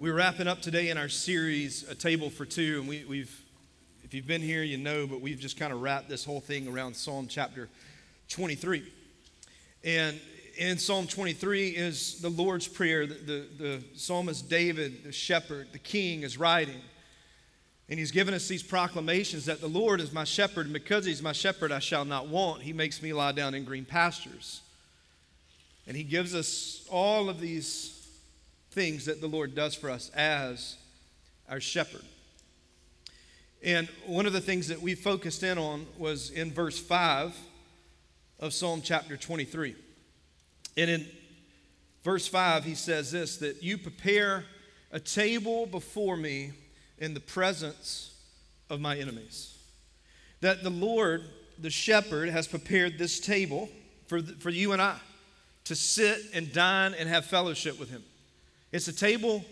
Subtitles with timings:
[0.00, 3.42] We're wrapping up today in our series, A Table for Two, and we, we've,
[4.04, 6.68] if you've been here, you know, but we've just kind of wrapped this whole thing
[6.68, 7.68] around Psalm chapter
[8.28, 8.84] 23.
[9.82, 10.20] And
[10.56, 13.08] in Psalm 23 is the Lord's Prayer.
[13.08, 16.80] The, the, the psalmist David, the shepherd, the king, is writing.
[17.88, 21.22] And he's given us these proclamations that the Lord is my shepherd, and because he's
[21.22, 22.62] my shepherd, I shall not want.
[22.62, 24.60] He makes me lie down in green pastures.
[25.88, 27.97] And he gives us all of these
[28.70, 30.76] things that the Lord does for us as
[31.48, 32.04] our shepherd.
[33.62, 37.36] And one of the things that we focused in on was in verse 5
[38.38, 39.74] of Psalm chapter 23.
[40.76, 41.06] And in
[42.04, 44.44] verse 5, he says this that you prepare
[44.92, 46.52] a table before me
[46.98, 48.14] in the presence
[48.70, 49.56] of my enemies.
[50.40, 51.24] That the Lord,
[51.58, 53.68] the shepherd, has prepared this table
[54.06, 54.96] for, for you and I
[55.64, 58.02] to sit and dine and have fellowship with him.
[58.72, 59.44] It's a table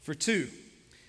[0.00, 0.48] for two.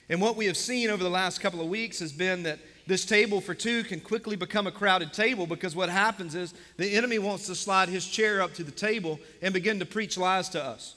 [0.09, 3.05] And what we have seen over the last couple of weeks has been that this
[3.05, 7.17] table for two can quickly become a crowded table because what happens is the enemy
[7.19, 10.63] wants to slide his chair up to the table and begin to preach lies to
[10.63, 10.95] us.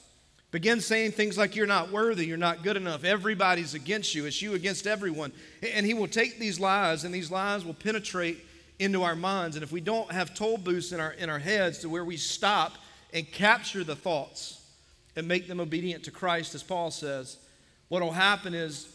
[0.51, 4.41] Begin saying things like, You're not worthy, you're not good enough, everybody's against you, it's
[4.41, 5.31] you against everyone.
[5.61, 8.45] And he will take these lies, and these lies will penetrate
[8.79, 9.55] into our minds.
[9.55, 12.17] And if we don't have toll booths in our, in our heads to where we
[12.17, 12.73] stop
[13.13, 14.61] and capture the thoughts,
[15.17, 17.37] and make them obedient to Christ, as Paul says,
[17.87, 18.87] what will happen is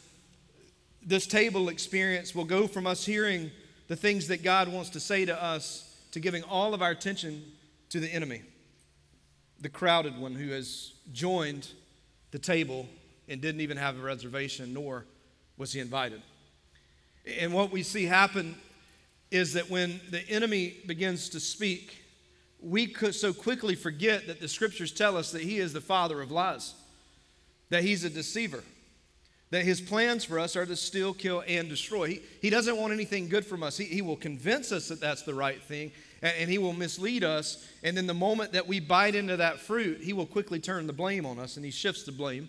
[1.04, 3.50] this table experience will go from us hearing
[3.88, 7.42] the things that God wants to say to us to giving all of our attention
[7.88, 8.42] to the enemy,
[9.60, 11.68] the crowded one who has joined
[12.30, 12.86] the table
[13.28, 15.04] and didn't even have a reservation, nor
[15.56, 16.22] was he invited.
[17.38, 18.54] And what we see happen
[19.32, 22.01] is that when the enemy begins to speak,
[22.62, 26.20] we could so quickly forget that the scriptures tell us that he is the father
[26.22, 26.74] of lies,
[27.70, 28.62] that he's a deceiver,
[29.50, 32.06] that his plans for us are to steal, kill, and destroy.
[32.06, 33.76] He, he doesn't want anything good from us.
[33.76, 35.90] He, he will convince us that that's the right thing,
[36.22, 37.68] and, and he will mislead us.
[37.82, 40.92] And then the moment that we bite into that fruit, he will quickly turn the
[40.92, 42.48] blame on us, and he shifts the blame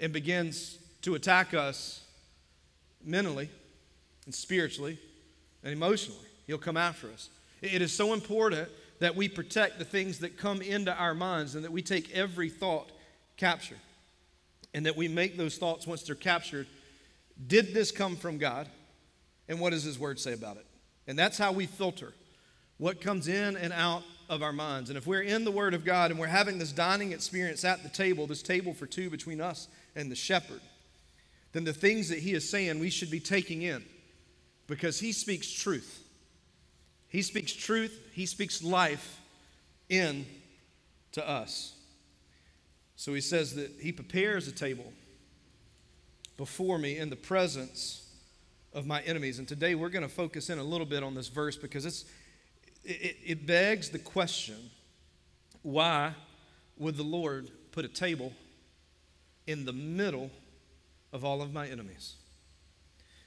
[0.00, 2.04] and begins to attack us
[3.04, 3.50] mentally
[4.24, 4.98] and spiritually
[5.62, 6.26] and emotionally.
[6.46, 7.28] He'll come after us.
[7.60, 8.68] It is so important
[9.02, 12.48] that we protect the things that come into our minds and that we take every
[12.48, 12.92] thought
[13.36, 13.80] captured.
[14.74, 16.68] And that we make those thoughts, once they're captured,
[17.44, 18.68] did this come from God?
[19.48, 20.64] And what does His Word say about it?
[21.08, 22.12] And that's how we filter
[22.78, 24.88] what comes in and out of our minds.
[24.88, 27.82] And if we're in the Word of God and we're having this dining experience at
[27.82, 30.60] the table, this table for two between us and the shepherd,
[31.50, 33.84] then the things that He is saying we should be taking in
[34.68, 35.98] because He speaks truth.
[37.12, 39.20] He speaks truth, He speaks life
[39.90, 40.24] in
[41.12, 41.74] to us.
[42.96, 44.90] So he says that He prepares a table
[46.38, 48.08] before me in the presence
[48.72, 49.38] of my enemies.
[49.38, 52.06] And today we're going to focus in a little bit on this verse because it's,
[52.82, 54.70] it, it begs the question
[55.60, 56.14] why
[56.78, 58.32] would the Lord put a table
[59.46, 60.30] in the middle
[61.12, 62.14] of all of my enemies?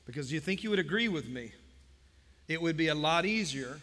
[0.07, 1.51] Because you think you would agree with me
[2.47, 3.79] it would be a lot easier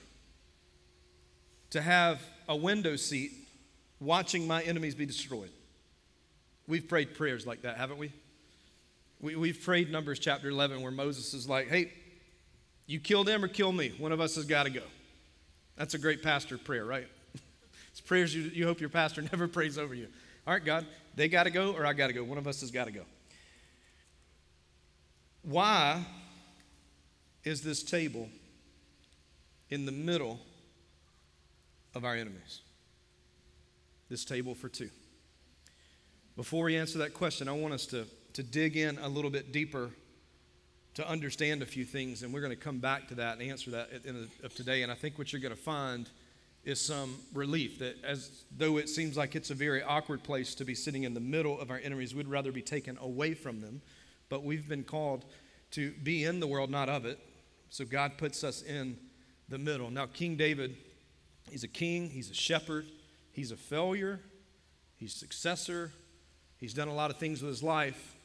[1.70, 3.32] to have a window seat
[4.00, 5.50] watching my enemies be destroyed.
[6.68, 8.12] We've prayed prayers like that, haven't we?
[9.20, 11.92] we we've prayed Numbers chapter 11 where Moses is like, hey,
[12.86, 13.92] you kill them or kill me.
[13.98, 14.82] One of us has got to go.
[15.76, 17.08] That's a great pastor prayer, right?
[17.90, 20.08] it's prayers you, you hope your pastor never prays over you.
[20.46, 22.22] All right, God, they got to go or I got to go.
[22.22, 23.02] One of us has got to go.
[25.42, 26.04] Why
[27.44, 28.28] is this table
[29.72, 30.38] in the middle
[31.94, 32.60] of our enemies.
[34.10, 34.90] This table for two.
[36.36, 39.50] Before we answer that question, I want us to, to dig in a little bit
[39.50, 39.88] deeper
[40.92, 43.70] to understand a few things, and we're going to come back to that and answer
[43.70, 44.82] that at the end of today.
[44.82, 46.06] And I think what you're going to find
[46.64, 50.66] is some relief that, as though it seems like it's a very awkward place to
[50.66, 53.80] be sitting in the middle of our enemies, we'd rather be taken away from them.
[54.28, 55.24] But we've been called
[55.70, 57.18] to be in the world, not of it.
[57.70, 58.98] So God puts us in
[59.52, 59.90] the middle.
[59.90, 60.76] Now, King David,
[61.50, 62.86] he's a king, he's a shepherd,
[63.32, 64.18] he's a failure,
[64.96, 65.92] he's a successor,
[66.56, 68.16] he's done a lot of things with his life.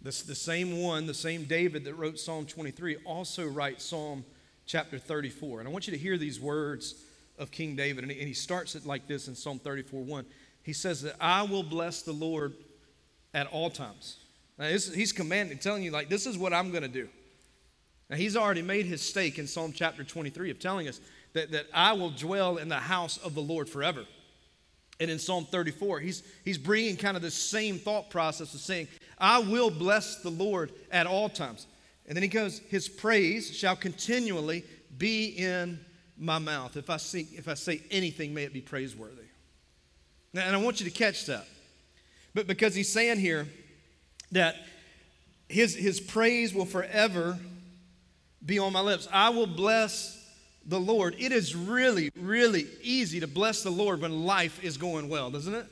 [0.00, 4.24] This, the same one, the same David that wrote Psalm 23, also writes Psalm
[4.64, 5.58] chapter 34.
[5.58, 6.94] And I want you to hear these words
[7.36, 8.04] of King David.
[8.04, 10.24] And he, and he starts it like this in Psalm 34 1.
[10.62, 12.54] He says that I will bless the Lord
[13.34, 14.18] at all times.
[14.56, 17.08] Now, this, he's commanding, telling you, like, this is what I'm going to do.
[18.10, 21.00] Now, he's already made his stake in Psalm chapter 23 of telling us
[21.32, 24.04] that, that I will dwell in the house of the Lord forever.
[24.98, 28.88] And in Psalm 34, he's, he's bringing kind of the same thought process of saying,
[29.16, 31.66] I will bless the Lord at all times.
[32.06, 34.64] And then he goes, His praise shall continually
[34.98, 35.78] be in
[36.18, 36.76] my mouth.
[36.76, 39.22] If I, see, if I say anything, may it be praiseworthy.
[40.32, 41.46] Now, and I want you to catch that.
[42.34, 43.46] But because he's saying here
[44.32, 44.56] that
[45.48, 47.38] his, his praise will forever
[48.44, 49.08] be on my lips.
[49.12, 50.16] I will bless
[50.66, 51.16] the Lord.
[51.18, 55.54] It is really, really easy to bless the Lord when life is going well, doesn't
[55.54, 55.66] it?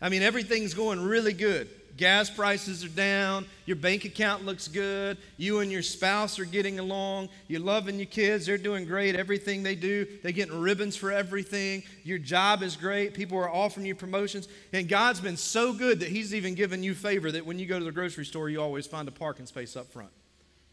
[0.00, 1.68] I mean, everything's going really good.
[1.96, 3.44] Gas prices are down.
[3.66, 5.18] Your bank account looks good.
[5.36, 7.28] You and your spouse are getting along.
[7.48, 8.46] You're loving your kids.
[8.46, 9.16] They're doing great.
[9.16, 11.82] Everything they do, they're getting ribbons for everything.
[12.04, 13.14] Your job is great.
[13.14, 14.46] People are offering you promotions.
[14.72, 17.80] And God's been so good that He's even given you favor that when you go
[17.80, 20.10] to the grocery store, you always find a parking space up front.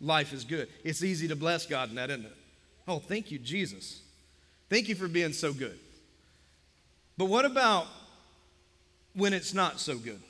[0.01, 0.67] Life is good.
[0.83, 2.37] It's easy to bless God in that, isn't it?
[2.87, 4.01] Oh, thank you, Jesus.
[4.69, 5.79] Thank you for being so good.
[7.17, 7.87] But what about
[9.13, 10.21] when it's not so good?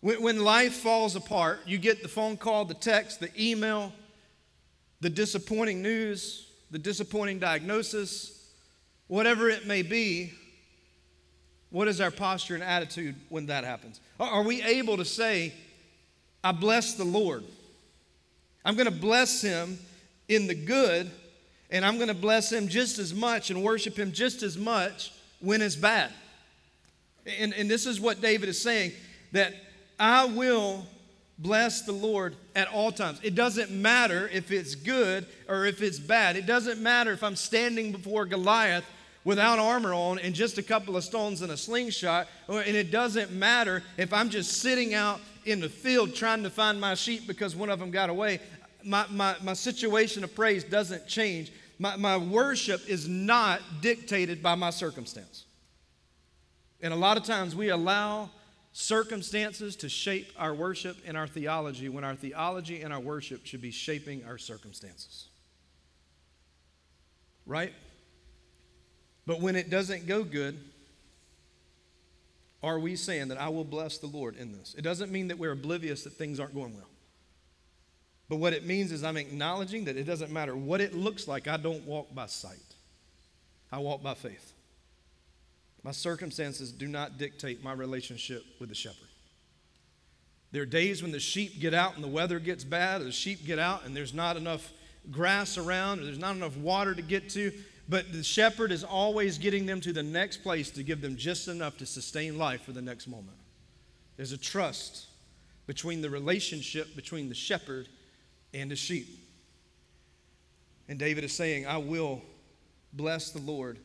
[0.00, 3.92] When, when life falls apart, you get the phone call, the text, the email,
[5.00, 8.50] the disappointing news, the disappointing diagnosis,
[9.08, 10.32] whatever it may be.
[11.70, 14.00] What is our posture and attitude when that happens?
[14.18, 15.52] Are we able to say,
[16.42, 17.44] I bless the Lord?
[18.64, 19.78] I'm going to bless him
[20.28, 21.10] in the good,
[21.70, 25.12] and I'm going to bless him just as much and worship him just as much
[25.40, 26.12] when it's bad.
[27.38, 28.92] And, and this is what David is saying
[29.32, 29.54] that
[29.98, 30.86] I will
[31.38, 33.20] bless the Lord at all times.
[33.22, 36.36] It doesn't matter if it's good or if it's bad.
[36.36, 38.84] It doesn't matter if I'm standing before Goliath
[39.24, 42.28] without armor on and just a couple of stones and a slingshot.
[42.48, 46.80] And it doesn't matter if I'm just sitting out in the field trying to find
[46.80, 48.40] my sheep because one of them got away.
[48.84, 51.52] My, my, my situation of praise doesn't change.
[51.78, 55.44] My, my worship is not dictated by my circumstance.
[56.80, 58.30] And a lot of times we allow
[58.72, 63.62] circumstances to shape our worship and our theology when our theology and our worship should
[63.62, 65.28] be shaping our circumstances.
[67.46, 67.72] Right?
[69.26, 70.58] But when it doesn't go good,
[72.62, 74.74] are we saying that I will bless the Lord in this?
[74.76, 76.88] It doesn't mean that we're oblivious that things aren't going well.
[78.28, 81.48] But what it means is I'm acknowledging that it doesn't matter what it looks like,
[81.48, 82.58] I don't walk by sight,
[83.72, 84.52] I walk by faith.
[85.84, 89.08] My circumstances do not dictate my relationship with the shepherd.
[90.50, 93.12] There are days when the sheep get out and the weather gets bad, or the
[93.12, 94.72] sheep get out and there's not enough
[95.10, 97.52] grass around, or there's not enough water to get to.
[97.88, 101.48] But the shepherd is always getting them to the next place to give them just
[101.48, 103.38] enough to sustain life for the next moment.
[104.16, 105.06] There's a trust
[105.66, 107.88] between the relationship between the shepherd
[108.52, 109.06] and the sheep.
[110.88, 112.22] And David is saying, I will
[112.92, 113.78] bless the Lord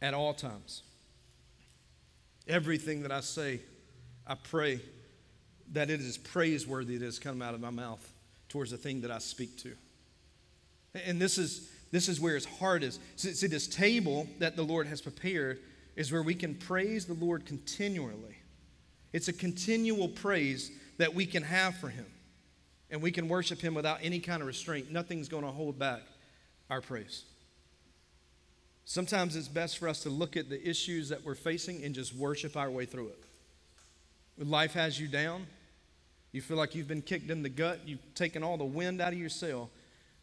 [0.00, 0.82] at all times.
[2.48, 3.60] Everything that I say,
[4.26, 4.80] I pray
[5.72, 8.12] that it is praiseworthy that has come out of my mouth
[8.48, 9.72] towards the thing that I speak to.
[11.06, 12.98] And this is, this is where his heart is.
[13.16, 15.60] See, this table that the Lord has prepared
[15.96, 18.36] is where we can praise the Lord continually.
[19.12, 22.06] It's a continual praise that we can have for him.
[22.90, 24.90] And we can worship him without any kind of restraint.
[24.90, 26.02] Nothing's going to hold back
[26.70, 27.24] our praise.
[28.84, 32.14] Sometimes it's best for us to look at the issues that we're facing and just
[32.14, 33.24] worship our way through it.
[34.36, 35.46] When life has you down,
[36.32, 39.12] you feel like you've been kicked in the gut, you've taken all the wind out
[39.12, 39.70] of your sail.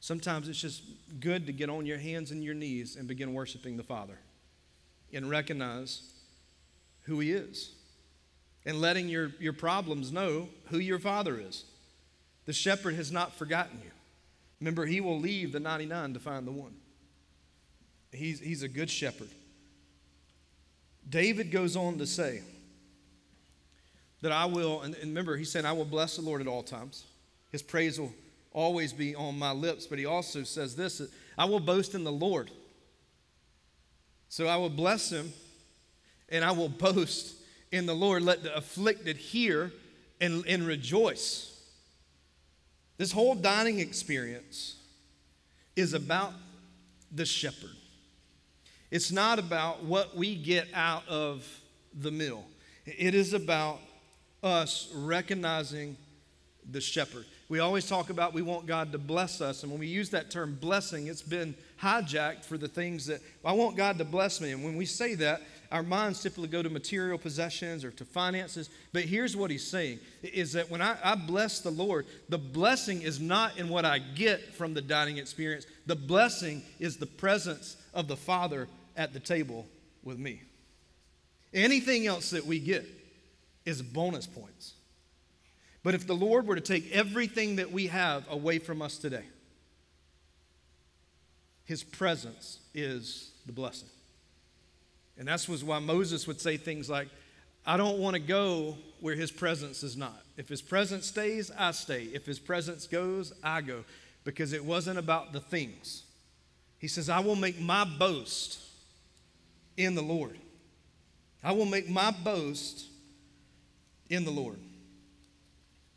[0.01, 0.81] Sometimes it's just
[1.20, 4.17] good to get on your hands and your knees and begin worshiping the Father
[5.13, 6.01] and recognize
[7.03, 7.72] who He is
[8.65, 11.65] and letting your, your problems know who your Father is.
[12.46, 13.91] The shepherd has not forgotten you.
[14.60, 16.74] Remember, He will leave the 99 to find the one.
[18.12, 19.29] He's, he's a good shepherd.
[21.08, 22.41] David goes on to say
[24.22, 27.05] that I will, and, remember, he said, I will bless the Lord at all times.
[27.51, 28.13] His praise will
[28.51, 29.88] always be on my lips.
[29.88, 31.01] But he also says this
[31.38, 32.51] I will boast in the Lord.
[34.29, 35.34] So I will bless him
[36.29, 37.36] and I will boast
[37.72, 38.24] in the Lord.
[38.24, 39.72] Let the afflicted hear
[40.20, 41.48] and, and rejoice.
[42.98, 44.75] This whole dining experience
[45.75, 46.34] is about
[47.12, 47.72] the shepherd.
[48.91, 51.48] It's not about what we get out of
[51.93, 52.46] the meal,
[52.86, 53.79] it is about
[54.43, 55.98] us recognizing
[56.70, 57.25] the shepherd.
[57.51, 59.63] We always talk about we want God to bless us.
[59.63, 63.51] And when we use that term blessing, it's been hijacked for the things that I
[63.51, 64.53] want God to bless me.
[64.53, 68.70] And when we say that, our minds typically go to material possessions or to finances.
[68.93, 73.01] But here's what he's saying is that when I, I bless the Lord, the blessing
[73.01, 75.65] is not in what I get from the dining experience.
[75.88, 79.67] The blessing is the presence of the Father at the table
[80.05, 80.41] with me.
[81.53, 82.88] Anything else that we get
[83.65, 84.75] is bonus points.
[85.83, 89.25] But if the Lord were to take everything that we have away from us today,
[91.65, 93.89] his presence is the blessing.
[95.17, 97.07] And that's was why Moses would say things like,
[97.65, 100.21] I don't want to go where his presence is not.
[100.38, 102.03] If his presence stays, I stay.
[102.13, 103.83] If his presence goes, I go.
[104.23, 106.03] Because it wasn't about the things.
[106.79, 108.59] He says, I will make my boast
[109.77, 110.38] in the Lord.
[111.43, 112.85] I will make my boast
[114.09, 114.57] in the Lord.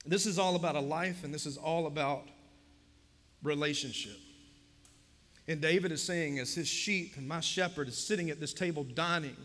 [0.06, 2.28] This is all about a life, and this is all about
[3.42, 4.18] relationship.
[5.46, 8.84] And David is saying, as his sheep and my shepherd is sitting at this table
[8.84, 9.36] dining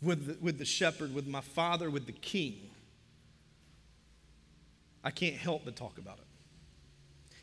[0.00, 2.70] with the, with the shepherd, with my father, with the king,
[5.04, 6.24] I can't help but talk about it.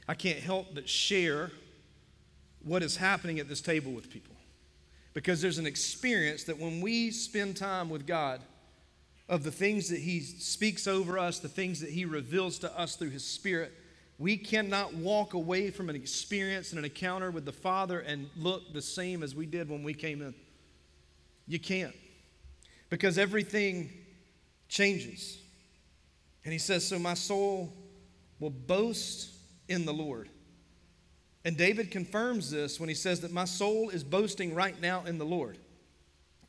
[0.08, 1.52] I can't help but share
[2.64, 4.36] what is happening at this table with people.
[5.14, 8.42] Because there's an experience that when we spend time with God,
[9.30, 12.96] of the things that He speaks over us, the things that He reveals to us
[12.96, 13.72] through His Spirit,
[14.18, 18.74] we cannot walk away from an experience and an encounter with the Father and look
[18.74, 20.34] the same as we did when we came in.
[21.48, 21.96] You can't.
[22.90, 23.92] Because everything
[24.68, 25.40] changes.
[26.44, 27.72] And he says, So my soul
[28.40, 29.30] will boast
[29.70, 30.30] in the Lord.
[31.46, 35.18] And David confirms this when he says that my soul is boasting right now in
[35.18, 35.58] the Lord.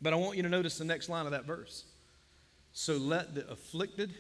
[0.03, 1.85] But I want you to notice the next line of that verse.
[2.73, 4.15] So let the afflicted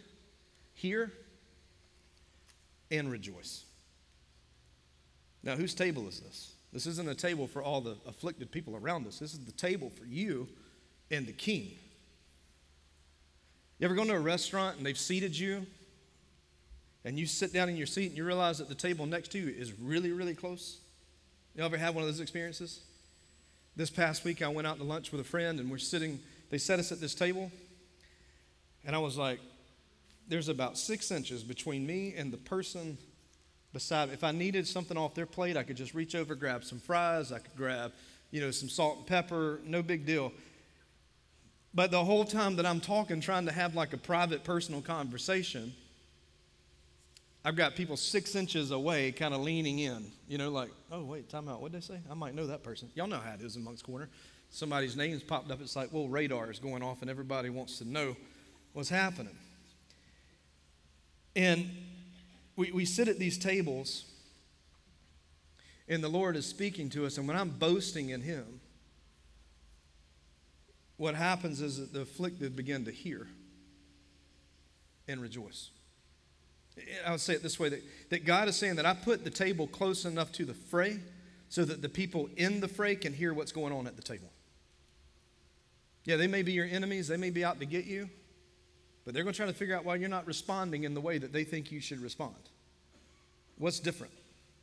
[0.75, 1.12] hear
[2.90, 3.64] and rejoice.
[5.42, 6.52] Now, whose table is this?
[6.73, 9.19] This isn't a table for all the afflicted people around us.
[9.19, 10.49] This is the table for you
[11.11, 11.73] and the king.
[13.78, 15.66] You ever gone to a restaurant and they've seated you
[17.04, 19.38] and you sit down in your seat and you realize that the table next to
[19.38, 20.78] you is really, really close?
[21.57, 22.80] You ever have one of those experiences?
[23.75, 26.59] This past week, I went out to lunch with a friend and we're sitting, they
[26.59, 27.50] set us at this table,
[28.85, 29.41] and I was like,
[30.29, 32.97] there's about six inches between me and the person
[33.73, 34.15] beside me.
[34.15, 37.33] If I needed something off their plate, I could just reach over, grab some fries,
[37.33, 37.93] I could grab,
[38.31, 40.33] you know, some salt and pepper, no big deal.
[41.75, 45.73] But the whole time that I'm talking, trying to have like a private, personal conversation,
[47.45, 51.29] I've got people six inches away kind of leaning in, you know, like, oh, wait,
[51.29, 51.61] time out.
[51.61, 51.99] What'd they say?
[52.11, 52.91] I might know that person.
[52.95, 54.09] Y'all know how it is in Moncks Corner.
[54.51, 55.61] Somebody's name's popped up.
[55.61, 58.17] It's like, well, radar is going off and everybody wants to know
[58.73, 59.37] what's happening.
[61.37, 61.71] And
[62.57, 64.05] we, we sit at these tables
[65.89, 67.19] and the Lord is speaking to us.
[67.19, 68.61] And when I'm boasting in Him,
[70.97, 73.27] what happens is that the afflicted begin to hear
[75.09, 75.71] and rejoice.
[77.05, 79.31] I would say it this way that, that God is saying that I put the
[79.31, 81.00] table close enough to the fray
[81.49, 84.31] so that the people in the fray can hear what's going on at the table.
[86.05, 88.09] Yeah, they may be your enemies, they may be out to get you,
[89.11, 91.19] but they're going to try to figure out why you're not responding in the way
[91.19, 92.37] that they think you should respond.
[93.59, 94.12] What's different?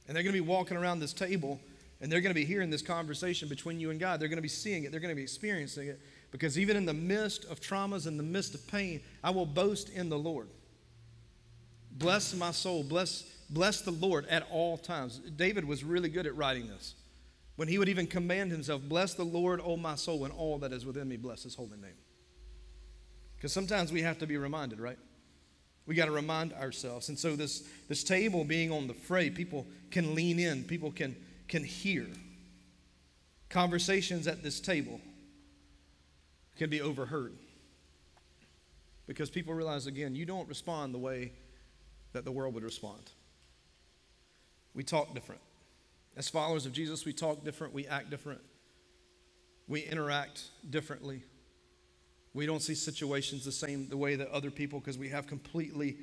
[0.07, 1.59] And they're going to be walking around this table
[1.99, 4.21] and they're going to be hearing this conversation between you and God.
[4.21, 5.99] They're going to be seeing it, they're going to be experiencing it.
[6.31, 9.89] Because even in the midst of traumas, in the midst of pain, I will boast
[9.89, 10.47] in the Lord.
[11.91, 12.83] Bless my soul.
[12.83, 15.19] Bless, bless the Lord at all times.
[15.35, 16.95] David was really good at writing this.
[17.57, 20.71] When he would even command himself, Bless the Lord, O my soul, and all that
[20.71, 21.97] is within me, bless his holy name.
[23.37, 24.97] Because sometimes we have to be reminded, right?
[25.85, 27.07] We got to remind ourselves.
[27.09, 31.15] And so this, this table being on the fray, people can lean in, people can,
[31.47, 32.07] can hear.
[33.49, 34.99] Conversations at this table
[36.57, 37.37] can be overheard.
[39.05, 41.31] Because people realize, again, you don't respond the way
[42.11, 43.11] that the world would respond.
[44.73, 45.41] We talk different.
[46.17, 48.41] As followers of Jesus, we talk different, we act different,
[49.67, 51.23] we interact differently.
[52.33, 55.97] We don't see situations the same the way that other people because we have completely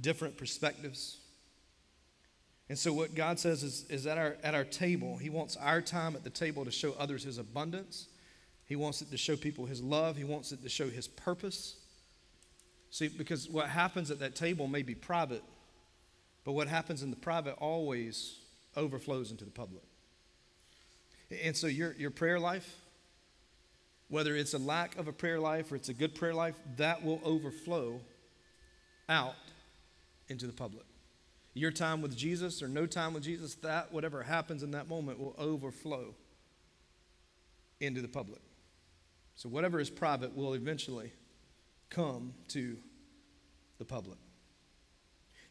[0.00, 1.18] different perspectives.
[2.68, 5.80] And so what God says is, is at, our, at our table, He wants our
[5.80, 8.08] time at the table to show others His abundance.
[8.64, 10.16] He wants it to show people His love.
[10.16, 11.76] He wants it to show His purpose.
[12.90, 15.44] See, because what happens at that table may be private,
[16.44, 18.38] but what happens in the private always
[18.76, 19.82] overflows into the public.
[21.42, 22.76] And so your, your prayer life,
[24.08, 27.04] whether it's a lack of a prayer life or it's a good prayer life, that
[27.04, 28.00] will overflow
[29.08, 29.34] out
[30.28, 30.86] into the public.
[31.54, 35.18] Your time with Jesus or no time with Jesus, that whatever happens in that moment
[35.18, 36.14] will overflow
[37.80, 38.40] into the public.
[39.36, 41.12] So whatever is private will eventually
[41.90, 42.76] come to
[43.78, 44.18] the public.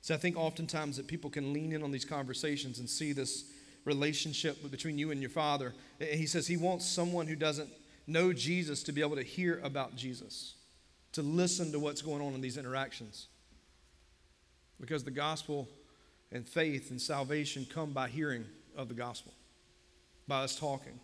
[0.01, 3.45] So I think oftentimes that people can lean in on these conversations and see this
[3.85, 5.73] relationship between you and your father.
[5.99, 7.69] He says he wants someone who doesn't
[8.07, 10.55] know Jesus to be able to hear about Jesus.
[11.13, 13.27] to listen to what's going on in these interactions.
[14.81, 15.69] Because the gospel
[16.29, 18.43] and faith and salvation come by hearing
[18.75, 19.31] of the gospel,
[20.27, 20.99] by us talking.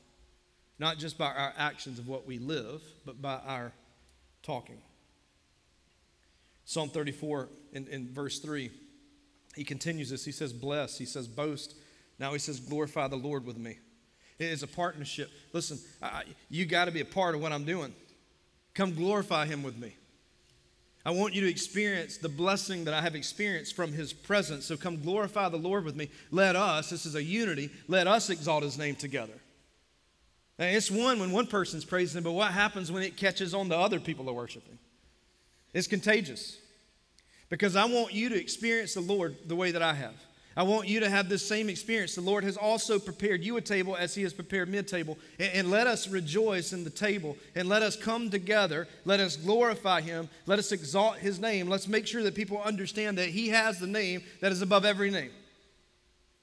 [0.79, 3.71] Not just by our actions of what we live, but by our
[4.43, 4.81] talking.
[6.65, 8.69] Psalm 34 in, in verse 3,
[9.55, 10.25] he continues this.
[10.25, 10.97] He says, Bless.
[10.97, 11.75] He says, Boast.
[12.19, 13.79] Now he says, Glorify the Lord with me.
[14.41, 15.29] It is a partnership.
[15.53, 17.93] Listen, I, you got to be a part of what I'm doing.
[18.73, 19.95] Come glorify him with me.
[21.05, 24.65] I want you to experience the blessing that I have experienced from his presence.
[24.65, 26.09] So come glorify the Lord with me.
[26.31, 29.33] Let us, this is a unity, let us exalt his name together.
[30.57, 33.77] It's one when one person's praising him, but what happens when it catches on to
[33.77, 34.79] other people are worshiping?
[35.71, 36.57] It's contagious.
[37.49, 40.15] Because I want you to experience the Lord the way that I have.
[40.55, 42.15] I want you to have this same experience.
[42.15, 45.17] The Lord has also prepared you a table as He has prepared me a table.
[45.39, 48.87] And, and, let us rejoice in the table and let us come together.
[49.05, 50.27] Let us glorify Him.
[50.45, 51.69] Let us exalt His name.
[51.69, 55.09] Let's make sure that people understand that He has the name that is above every
[55.09, 55.31] name.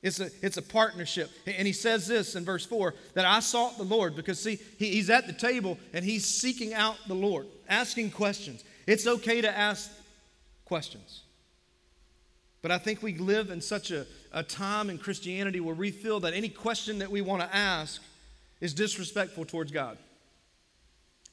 [0.00, 1.30] It's a, it's a partnership.
[1.46, 4.92] And He says this in verse 4 that I sought the Lord because, see, he,
[4.92, 8.64] He's at the table and He's seeking out the Lord, asking questions.
[8.86, 9.90] It's okay to ask
[10.64, 11.24] questions.
[12.60, 16.20] But I think we live in such a, a time in Christianity where we feel
[16.20, 18.02] that any question that we want to ask
[18.60, 19.96] is disrespectful towards God.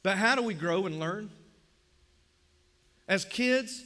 [0.03, 1.32] But how do we grow and learn?
[3.08, 3.84] As kids,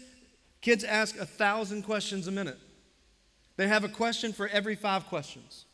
[0.62, 2.58] kids ask a thousand questions a minute.
[3.55, 5.65] They have a question for every five questions.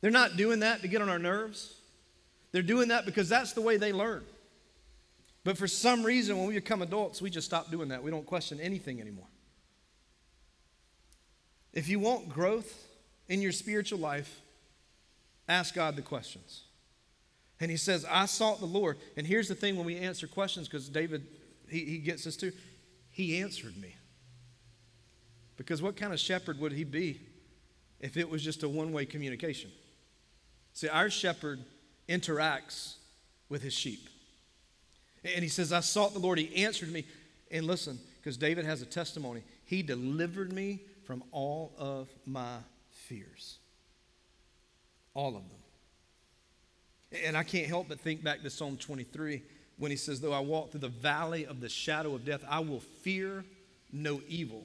[0.00, 1.74] They're not doing that to get on our nerves.
[2.52, 4.22] They're doing that because that's the way they learn.
[5.44, 8.02] But for some reason, when we become adults, we just stop doing that.
[8.02, 9.26] We don't question anything anymore.
[11.74, 12.86] If you want growth
[13.28, 14.40] in your spiritual life,
[15.48, 16.62] ask God the questions.
[17.60, 18.96] And he says, I sought the Lord.
[19.16, 21.26] And here's the thing when we answer questions, because David,
[21.68, 22.52] he, he gets this too,
[23.10, 23.96] he answered me.
[25.56, 27.20] Because what kind of shepherd would he be
[28.00, 29.70] if it was just a one way communication?
[30.72, 31.60] See, our shepherd
[32.08, 32.96] interacts
[33.48, 34.08] with his sheep.
[35.24, 36.38] And he says, I sought the Lord.
[36.38, 37.04] He answered me.
[37.50, 42.56] And listen, because David has a testimony, he delivered me from all of my
[42.90, 43.58] fears.
[45.14, 47.22] All of them.
[47.24, 49.42] And I can't help but think back to Psalm 23
[49.78, 52.60] when he says, Though I walk through the valley of the shadow of death, I
[52.60, 53.44] will fear
[53.92, 54.64] no evil.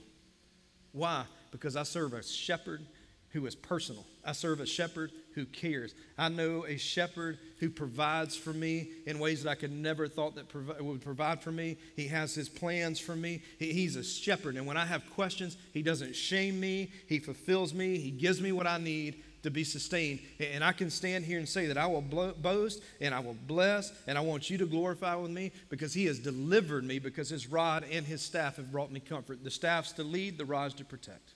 [0.92, 1.26] Why?
[1.52, 2.82] Because I serve a shepherd
[3.30, 4.06] who is personal.
[4.30, 5.96] I serve a shepherd who cares.
[6.16, 10.36] I know a shepherd who provides for me in ways that I could never thought
[10.36, 11.78] that would provide for me.
[11.96, 13.42] He has his plans for me.
[13.58, 16.92] He, he's a shepherd, and when I have questions, he doesn't shame me.
[17.08, 17.98] He fulfills me.
[17.98, 20.20] He gives me what I need to be sustained.
[20.40, 23.92] And I can stand here and say that I will boast and I will bless,
[24.06, 27.48] and I want you to glorify with me because he has delivered me because his
[27.48, 29.44] rod and his staff have brought me comfort.
[29.44, 31.34] The staff's to lead, the rod's to protect.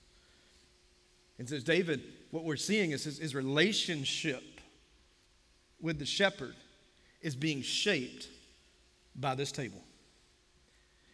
[1.39, 4.43] And says, David, what we're seeing is his, his relationship
[5.81, 6.55] with the shepherd
[7.21, 8.27] is being shaped
[9.15, 9.83] by this table.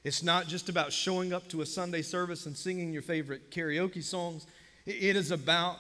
[0.03, 4.03] It's not just about showing up to a Sunday service and singing your favorite karaoke
[4.03, 4.47] songs.
[4.85, 5.77] It is about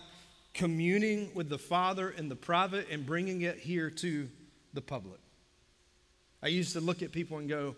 [0.53, 4.27] communing with the Father in the private and bringing it here to
[4.73, 5.19] the public.
[6.43, 7.75] I used to look at people and go,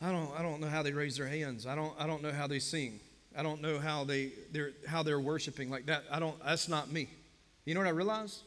[0.00, 1.66] I don't, I don't know how they raise their hands.
[1.66, 3.00] I don't, I don't know how they sing.
[3.36, 6.04] I don't know how they they're how they're worshiping like that.
[6.10, 7.08] I don't that's not me.
[7.64, 8.42] You know what I realized?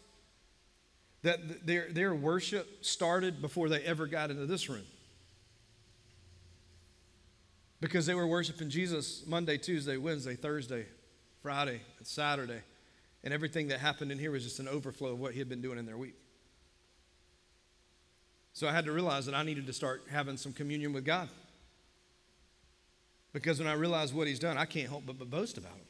[1.21, 4.86] That their their worship started before they ever got into this room.
[7.82, 10.86] Because they were worshiping Jesus Monday, Tuesday, Wednesday, Thursday,
[11.41, 12.62] Friday, and Saturday.
[13.23, 15.62] And everything that happened in here was just an overflow of what he had been
[15.62, 16.15] doing in their week.
[18.54, 21.30] So I had to realize that I needed to start having some communion with God.
[23.34, 25.86] Because when I realize what he's done, I can't help but, but boast about him.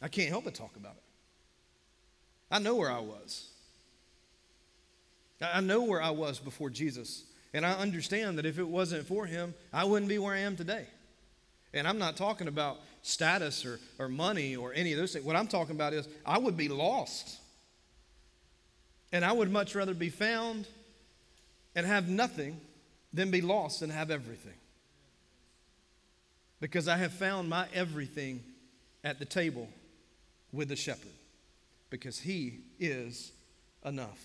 [0.00, 1.02] I can't help but talk about it.
[2.50, 3.48] I know where I was.
[5.40, 7.24] I know where I was before Jesus.
[7.54, 10.56] And I understand that if it wasn't for him, I wouldn't be where I am
[10.56, 10.86] today.
[11.74, 15.24] And I'm not talking about status or, or money or any of those things.
[15.24, 17.38] What I'm talking about is I would be lost.
[19.12, 20.66] And I would much rather be found
[21.74, 22.60] and have nothing
[23.12, 24.54] than be lost and have everything
[26.62, 28.40] because I have found my everything
[29.02, 29.68] at the table
[30.52, 31.10] with the shepherd
[31.90, 33.32] because he is
[33.84, 34.20] enough.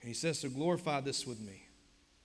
[0.00, 1.68] And he says, So glorify this with me.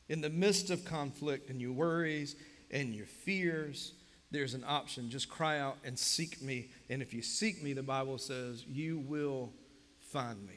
[0.09, 2.35] In the midst of conflict and your worries
[2.71, 3.93] and your fears,
[4.31, 5.11] there's an option.
[5.11, 6.69] Just cry out and seek me.
[6.89, 9.51] And if you seek me, the Bible says, you will
[9.99, 10.55] find me.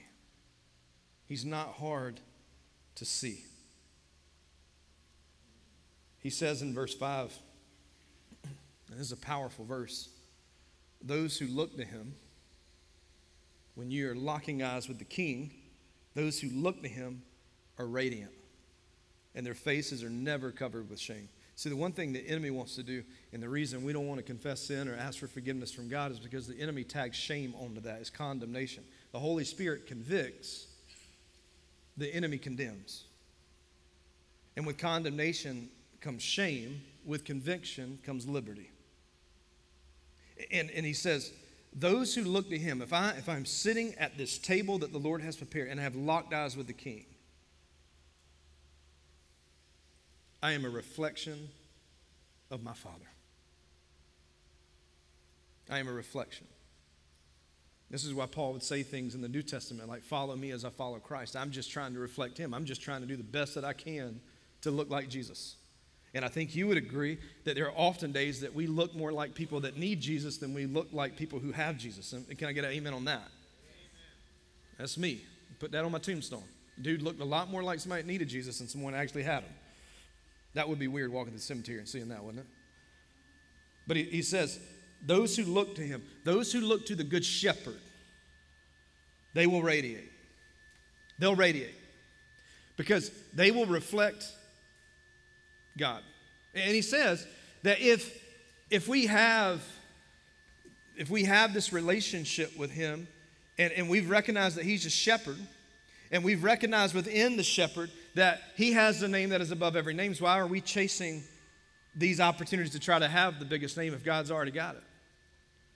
[1.28, 2.18] He's not hard
[2.94, 3.44] to see.
[6.20, 7.36] He says in verse 5,
[8.44, 10.08] and this is a powerful verse
[11.02, 12.14] those who look to him,
[13.74, 15.50] when you're locking eyes with the king,
[16.14, 17.22] those who look to him
[17.78, 18.32] are radiant,
[19.34, 21.28] and their faces are never covered with shame.
[21.56, 23.02] See, the one thing the enemy wants to do,
[23.32, 26.10] and the reason we don't want to confess sin or ask for forgiveness from God
[26.10, 28.84] is because the enemy tags shame onto that, is condemnation.
[29.12, 30.66] The Holy Spirit convicts,
[31.96, 33.04] the enemy condemns.
[34.56, 35.68] And with condemnation
[36.00, 38.70] comes shame, with conviction comes liberty.
[40.50, 41.32] And, and he says,
[41.72, 44.98] those who look to him, if, I, if I'm sitting at this table that the
[44.98, 47.04] Lord has prepared and I have locked eyes with the king,
[50.42, 51.48] I am a reflection
[52.50, 53.06] of my Father.
[55.68, 56.46] I am a reflection.
[57.90, 60.64] This is why Paul would say things in the New Testament like, Follow me as
[60.64, 61.36] I follow Christ.
[61.36, 62.54] I'm just trying to reflect him.
[62.54, 64.20] I'm just trying to do the best that I can
[64.62, 65.56] to look like Jesus.
[66.12, 69.12] And I think you would agree that there are often days that we look more
[69.12, 72.12] like people that need Jesus than we look like people who have Jesus.
[72.12, 73.18] And can I get an amen on that?
[73.18, 73.28] Amen.
[74.78, 75.22] That's me.
[75.60, 76.42] Put that on my tombstone.
[76.82, 79.52] Dude looked a lot more like somebody that needed Jesus than someone actually had him.
[80.54, 82.50] That would be weird walking to the cemetery and seeing that, wouldn't it?
[83.86, 84.58] But he, he says,
[85.06, 87.78] those who look to him, those who look to the good shepherd,
[89.34, 90.10] they will radiate.
[91.20, 91.74] They'll radiate
[92.76, 94.24] because they will reflect
[95.80, 96.02] God.
[96.54, 97.26] And he says
[97.64, 98.22] that if,
[98.70, 99.62] if we have
[100.96, 103.08] if we have this relationship with him
[103.58, 105.38] and, and we've recognized that he's a shepherd
[106.12, 109.94] and we've recognized within the shepherd that he has the name that is above every
[109.94, 111.22] name so why are we chasing
[111.96, 114.82] these opportunities to try to have the biggest name if god's already got it?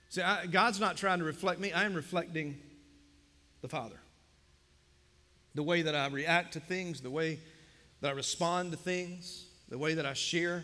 [0.09, 1.71] See I, god's not trying to reflect me.
[1.71, 2.59] I am reflecting
[3.63, 3.99] the father.
[5.55, 7.39] The way that i react to things the way
[8.01, 10.63] that i respond to things the way that I share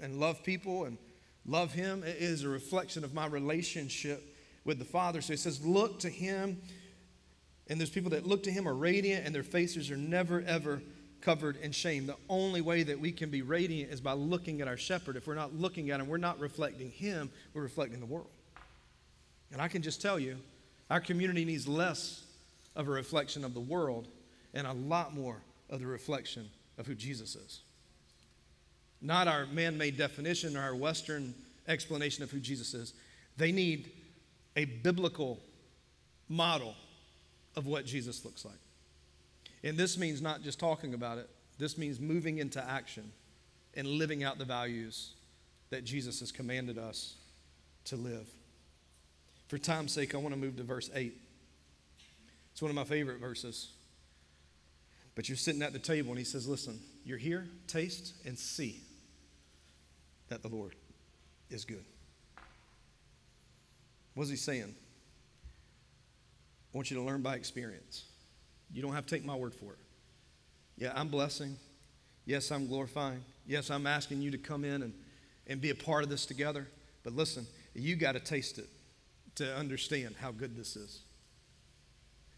[0.00, 0.98] and love people and
[1.46, 4.22] love Him is a reflection of my relationship
[4.64, 5.20] with the Father.
[5.20, 6.60] So He says, Look to Him.
[7.68, 10.82] And there's people that look to Him are radiant and their faces are never, ever
[11.20, 12.06] covered in shame.
[12.06, 15.16] The only way that we can be radiant is by looking at our shepherd.
[15.16, 18.30] If we're not looking at Him, we're not reflecting Him, we're reflecting the world.
[19.52, 20.36] And I can just tell you,
[20.90, 22.24] our community needs less
[22.74, 24.08] of a reflection of the world
[24.54, 25.36] and a lot more
[25.68, 27.60] of the reflection of who Jesus is
[29.02, 31.34] not our man made definition or our Western
[31.66, 32.92] explanation of who Jesus is.
[33.36, 33.90] They need
[34.56, 35.38] a biblical
[36.28, 36.74] model
[37.56, 38.58] of what Jesus looks like.
[39.62, 43.10] And this means not just talking about it, this means moving into action
[43.74, 45.12] and living out the values
[45.70, 47.16] that Jesus has commanded us
[47.84, 48.26] to live.
[49.48, 51.12] For time's sake, I want to move to verse 8.
[52.52, 53.70] It's one of my favorite verses.
[55.14, 58.80] But you're sitting at the table and he says, Listen, you're here, taste and see
[60.30, 60.74] that the Lord
[61.50, 61.84] is good.
[64.14, 64.74] What's he saying?
[66.72, 68.04] I want you to learn by experience.
[68.72, 69.78] You don't have to take my word for it.
[70.78, 71.56] Yeah, I'm blessing.
[72.24, 73.22] Yes, I'm glorifying.
[73.46, 74.94] Yes, I'm asking you to come in and,
[75.46, 76.68] and be a part of this together.
[77.02, 78.68] But listen, you got to taste it
[79.36, 81.00] to understand how good this is.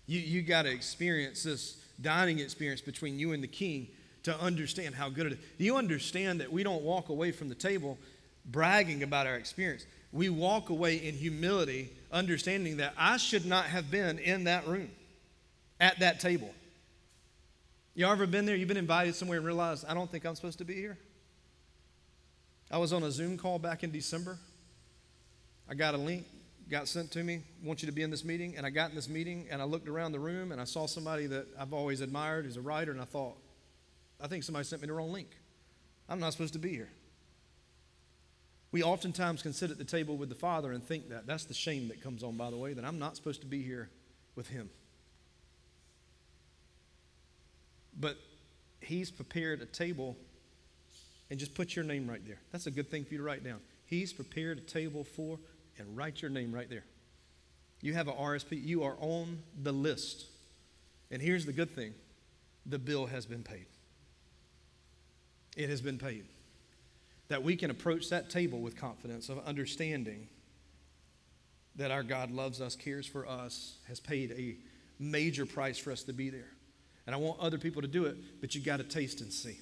[0.07, 3.89] You, you got to experience this dining experience between you and the king
[4.25, 5.39] to understand how good it is.
[5.59, 7.99] Do you understand that we don't walk away from the table
[8.47, 9.85] bragging about our experience?
[10.13, 14.91] We walk away in humility, understanding that I should not have been in that room
[15.81, 16.53] at that table.
[17.95, 18.57] You ever been there?
[18.57, 20.99] You've been invited somewhere and realized, I don't think I'm supposed to be here?
[22.71, 24.39] I was on a Zoom call back in December.
[25.69, 26.25] I got a link,
[26.71, 28.57] got sent to me, want you to be in this meeting.
[28.57, 30.87] And I got in this meeting and I looked around the room and I saw
[30.87, 33.37] somebody that I've always admired who's a writer, and I thought,
[34.23, 35.31] I think somebody sent me the wrong link.
[36.09, 36.91] I'm not supposed to be here.
[38.71, 41.27] We oftentimes can sit at the table with the Father and think that.
[41.27, 43.63] That's the shame that comes on, by the way, that I'm not supposed to be
[43.63, 43.91] here
[44.37, 44.71] with Him.
[47.99, 48.17] But
[48.81, 50.17] He's prepared a table
[51.31, 52.39] and just put your name right there.
[52.51, 53.61] That's a good thing for you to write down.
[53.87, 55.39] He's prepared a table for,
[55.79, 56.85] and write your name right there.
[57.81, 60.27] You have an RSP, you are on the list.
[61.11, 61.95] And here's the good thing
[62.65, 63.67] the bill has been paid
[65.57, 66.25] it has been paid.
[67.29, 70.29] That we can approach that table with confidence of understanding
[71.77, 74.57] that our God loves us, cares for us, has paid a
[75.03, 76.51] major price for us to be there.
[77.07, 79.59] And I want other people to do it, but you got to taste and see.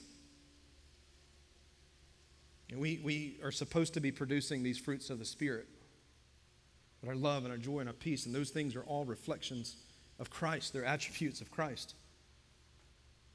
[2.71, 5.67] And we, we are supposed to be producing these fruits of the Spirit.
[7.01, 9.77] But our love and our joy and our peace, and those things are all reflections
[10.19, 10.73] of Christ.
[10.73, 11.95] They're attributes of Christ.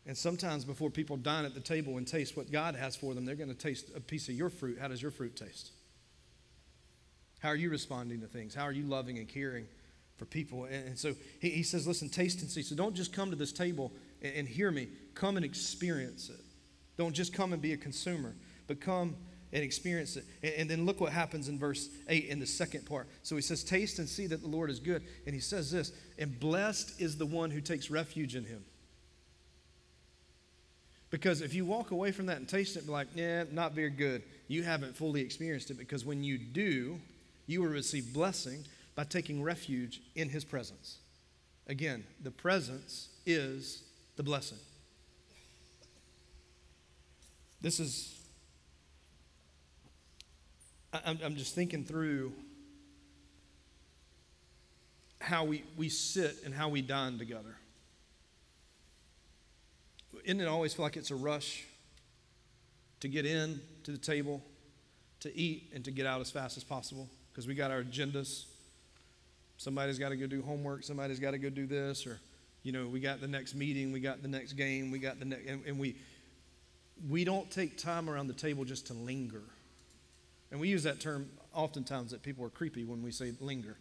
[0.07, 3.25] And sometimes before people dine at the table and taste what God has for them,
[3.25, 4.77] they're going to taste a piece of your fruit.
[4.79, 5.71] How does your fruit taste?
[7.39, 8.53] How are you responding to things?
[8.53, 9.65] How are you loving and caring
[10.17, 10.65] for people?
[10.65, 12.61] And, so he, he, says, listen, taste and see.
[12.61, 13.91] So don't just come to this table
[14.21, 14.89] and, and hear me.
[15.15, 16.39] Come and experience it.
[16.97, 18.35] Don't just come and be a consumer,
[18.67, 19.15] but come
[19.53, 20.25] and experience it.
[20.43, 23.07] And, and then look what happens in verse 8 in the second part.
[23.23, 25.03] So he says, Taste and see that the Lord is good.
[25.25, 28.63] And he says this, and blessed is the one who takes refuge in him.
[31.09, 33.89] Because if you walk away from that and taste it, be like, yeah, not very
[33.89, 35.77] good, you haven't fully experienced it.
[35.77, 36.99] Because when you do,
[37.47, 38.65] you will receive blessing
[38.95, 40.97] by taking refuge in his presence.
[41.67, 43.83] Again, the presence is
[44.15, 44.57] the blessing.
[47.61, 48.19] This is,
[50.93, 52.33] I'm, I'm just thinking through
[55.19, 57.55] how we, we sit and how we dine together.
[60.23, 61.65] Isn't it always feel like it's a rush
[63.01, 64.41] to get in to the table,
[65.21, 67.09] to eat, and to get out as fast as possible?
[67.31, 68.45] Because we got our agendas.
[69.57, 72.19] Somebody's got to go do homework, somebody's got to go do this, or,
[72.63, 75.25] you know, we got the next meeting, we got the next game, we got the
[75.25, 75.95] next, and, and we,
[77.09, 79.43] we don't take time around the table just to linger.
[80.51, 83.77] And we use that term oftentimes that people are creepy when we say linger.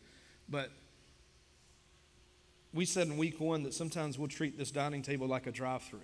[0.48, 0.70] But
[2.72, 5.82] we said in week one that sometimes we'll treat this dining table like a drive
[5.82, 6.00] through.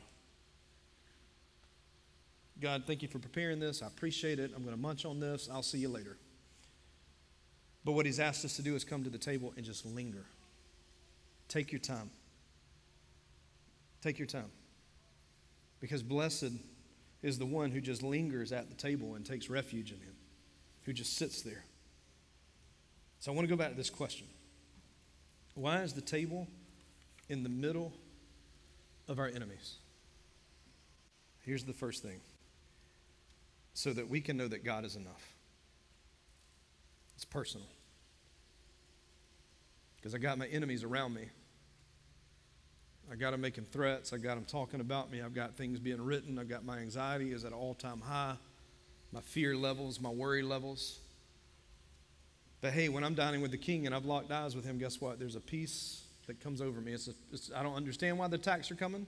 [2.61, 3.83] God, thank you for preparing this.
[3.83, 4.53] I appreciate it.
[4.55, 5.49] I'm going to munch on this.
[5.51, 6.18] I'll see you later.
[7.85, 10.27] But what he's asked us to do is come to the table and just linger.
[11.49, 12.11] Take your time.
[14.03, 14.51] Take your time.
[15.81, 16.53] Because blessed
[17.23, 20.14] is the one who just lingers at the table and takes refuge in him,
[20.85, 21.64] who just sits there.
[23.18, 24.27] So I want to go back to this question
[25.55, 26.46] Why is the table
[27.31, 27.92] in the middle
[29.09, 29.77] of our enemies?
[31.42, 32.20] Here's the first thing
[33.74, 35.35] so that we can know that God is enough.
[37.14, 37.66] It's personal.
[39.96, 41.28] Because I got my enemies around me.
[43.12, 44.12] I got them making threats.
[44.12, 45.20] I got them talking about me.
[45.20, 46.38] I've got things being written.
[46.38, 48.37] I've got my anxiety is at all time high,
[49.12, 51.00] my fear levels, my worry levels.
[52.61, 55.00] But hey, when I'm dining with the king and I've locked eyes with him, guess
[55.00, 55.18] what?
[55.18, 56.92] There's a peace that comes over me.
[56.92, 59.06] It's, a, it's I don't understand why the attacks are coming.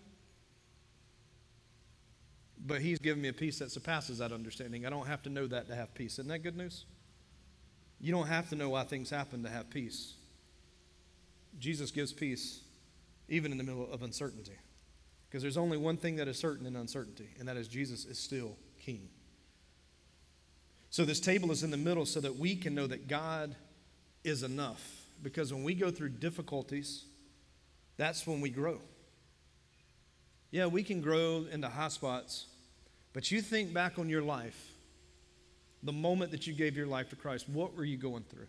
[2.64, 4.86] But he's given me a peace that surpasses that understanding.
[4.86, 6.14] I don't have to know that to have peace.
[6.14, 6.84] Isn't that good news?
[8.00, 10.14] You don't have to know why things happen to have peace.
[11.58, 12.60] Jesus gives peace
[13.28, 14.56] even in the middle of uncertainty.
[15.28, 18.18] Because there's only one thing that is certain in uncertainty, and that is Jesus is
[18.18, 19.08] still king.
[20.90, 23.54] So this table is in the middle so that we can know that God
[24.24, 24.84] is enough.
[25.22, 27.04] Because when we go through difficulties,
[27.96, 28.78] that's when we grow.
[30.50, 32.46] Yeah, we can grow into high spots
[33.12, 34.72] but you think back on your life,
[35.82, 38.46] the moment that you gave your life to Christ, what were you going through?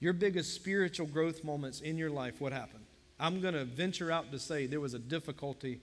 [0.00, 2.84] Your biggest spiritual growth moments in your life, what happened?
[3.18, 5.80] I'm going to venture out to say there was a difficulty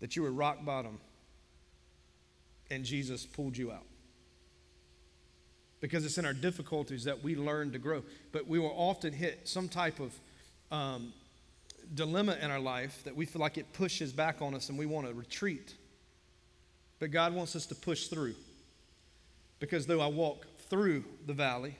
[0.00, 0.98] that you were rock bottom
[2.70, 3.84] and Jesus pulled you out.
[5.80, 8.02] Because it's in our difficulties that we learn to grow.
[8.32, 10.12] But we will often hit some type of
[10.70, 11.12] um,
[11.94, 14.86] dilemma in our life that we feel like it pushes back on us and we
[14.86, 15.74] want to retreat.
[17.02, 18.36] But God wants us to push through.
[19.58, 21.74] Because though I walk through the valley,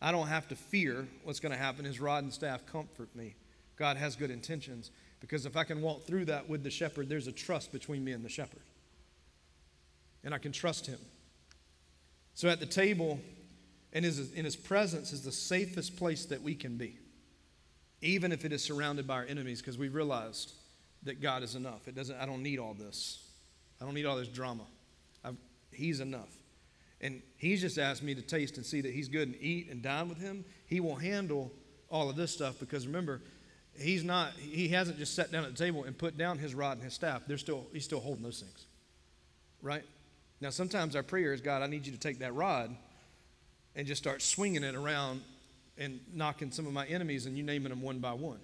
[0.00, 1.84] I don't have to fear what's going to happen.
[1.84, 3.34] His rod and staff comfort me.
[3.76, 4.90] God has good intentions.
[5.20, 8.12] Because if I can walk through that with the shepherd, there's a trust between me
[8.12, 8.62] and the shepherd.
[10.24, 10.98] And I can trust him.
[12.32, 13.20] So at the table,
[13.92, 16.96] and in his presence is the safest place that we can be,
[18.00, 20.54] even if it is surrounded by our enemies, because we realized
[21.02, 21.86] that God is enough.
[21.86, 23.27] It doesn't, I don't need all this.
[23.80, 24.64] I don't need all this drama.
[25.24, 25.36] I've,
[25.72, 26.34] he's enough.
[27.00, 29.82] And he's just asked me to taste and see that he's good and eat and
[29.82, 30.44] dine with him.
[30.66, 31.52] He will handle
[31.90, 33.20] all of this stuff because remember,
[33.78, 36.72] he's not, he hasn't just sat down at the table and put down his rod
[36.72, 37.22] and his staff.
[37.26, 38.66] They're still, he's still holding those things.
[39.62, 39.84] Right?
[40.40, 42.74] Now, sometimes our prayer is, God, I need you to take that rod
[43.74, 45.22] and just start swinging it around
[45.76, 48.40] and knocking some of my enemies and you naming them one by one.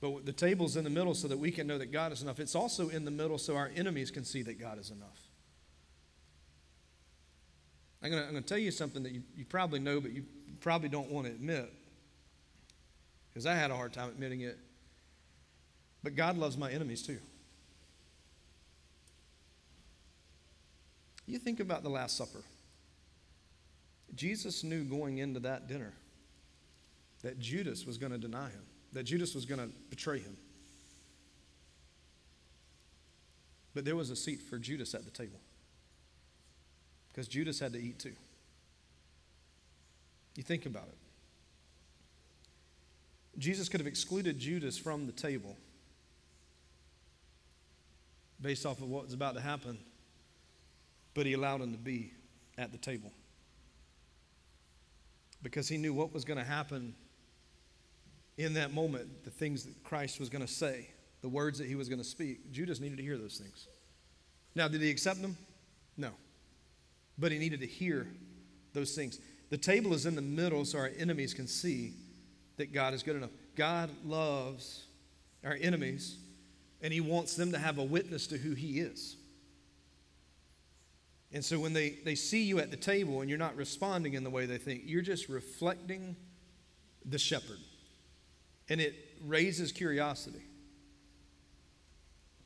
[0.00, 2.38] But the table's in the middle so that we can know that God is enough.
[2.38, 5.20] It's also in the middle so our enemies can see that God is enough.
[8.00, 10.24] I'm going to tell you something that you, you probably know, but you
[10.60, 11.72] probably don't want to admit.
[13.28, 14.56] Because I had a hard time admitting it.
[16.04, 17.18] But God loves my enemies too.
[21.26, 22.42] You think about the Last Supper.
[24.14, 25.92] Jesus knew going into that dinner
[27.22, 30.36] that Judas was going to deny him that Judas was going to betray him.
[33.74, 35.38] But there was a seat for Judas at the table
[37.08, 38.14] because Judas had to eat too.
[40.36, 40.98] You think about it.
[43.38, 45.56] Jesus could have excluded Judas from the table
[48.40, 49.78] based off of what was about to happen,
[51.14, 52.12] but he allowed him to be
[52.56, 53.12] at the table
[55.42, 56.94] because he knew what was going to happen
[58.38, 60.88] in that moment, the things that Christ was going to say,
[61.20, 62.52] the words that he was going to speak.
[62.52, 63.66] Judas needed to hear those things.
[64.54, 65.36] Now, did he accept them?
[65.96, 66.10] No.
[67.18, 68.06] But he needed to hear
[68.72, 69.18] those things.
[69.50, 71.94] The table is in the middle so our enemies can see
[72.56, 73.30] that God is good enough.
[73.56, 74.84] God loves
[75.44, 76.16] our enemies,
[76.80, 79.16] and he wants them to have a witness to who he is.
[81.32, 84.22] And so when they, they see you at the table and you're not responding in
[84.22, 86.16] the way they think, you're just reflecting
[87.04, 87.58] the shepherd.
[88.68, 90.42] And it raises curiosity.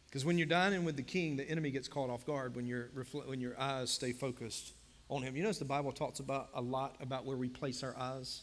[0.06, 2.84] Because when you're dining with the king, the enemy gets caught off guard when, you
[3.24, 4.74] when your eyes stay focused
[5.08, 5.34] on him.
[5.36, 8.42] You notice the Bible talks about a lot about where we place our eyes.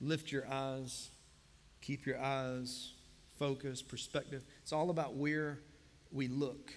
[0.00, 1.10] Lift your eyes,
[1.80, 2.92] keep your eyes
[3.38, 4.44] focused, perspective.
[4.62, 5.60] It's all about where
[6.12, 6.72] we look.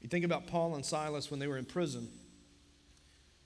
[0.00, 2.08] You think about Paul and Silas when they were in prison.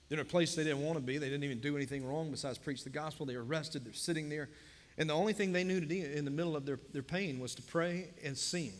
[0.07, 1.17] They're in a place they didn't want to be.
[1.17, 3.25] They didn't even do anything wrong besides preach the gospel.
[3.25, 3.83] They were arrested.
[3.83, 4.49] They're sitting there.
[4.97, 7.39] And the only thing they knew to do in the middle of their, their pain
[7.39, 8.71] was to pray and sing.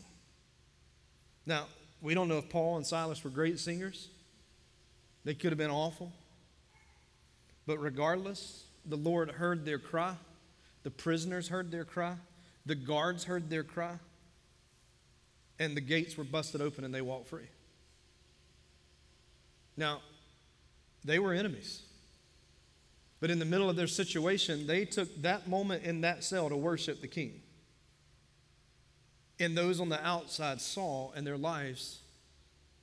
[1.44, 1.66] Now,
[2.00, 4.08] we don't know if Paul and Silas were great singers.
[5.24, 6.12] They could have been awful.
[7.66, 10.14] But regardless, the Lord heard their cry.
[10.84, 12.14] The prisoners heard their cry.
[12.64, 13.96] The guards heard their cry.
[15.58, 17.48] And the gates were busted open and they walked free.
[19.76, 20.00] Now,
[21.04, 21.82] they were enemies.
[23.20, 26.56] But in the middle of their situation, they took that moment in that cell to
[26.56, 27.40] worship the king.
[29.38, 32.00] And those on the outside saw, and their lives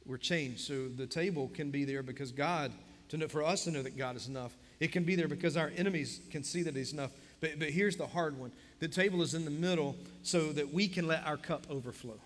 [0.06, 0.62] were changed.
[0.62, 2.72] So the table can be there because God,
[3.10, 4.56] to know, for us to know that God is enough.
[4.80, 7.12] It can be there because our enemies can see that He's enough.
[7.40, 10.88] But, but here's the hard one the table is in the middle so that we
[10.88, 12.20] can let our cup overflow.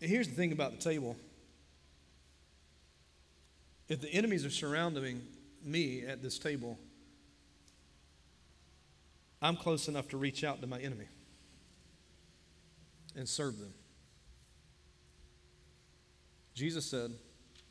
[0.00, 1.16] And here's the thing about the table
[3.88, 5.22] if the enemies are surrounding
[5.64, 6.78] me at this table,
[9.40, 11.06] I'm close enough to reach out to my enemy
[13.16, 13.72] and serve them.
[16.54, 17.12] Jesus said,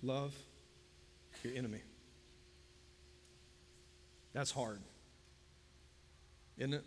[0.02, 0.34] Love
[1.44, 1.82] your enemy.
[4.34, 4.80] That's hard,
[6.58, 6.84] isn't it?